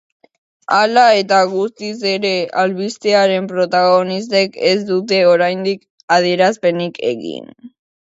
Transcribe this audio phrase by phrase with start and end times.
[0.77, 2.31] Hala eta guztiz ere,
[2.63, 5.89] albistearen protagonistek ez dute oraindik
[6.21, 7.51] adierazpenik egin.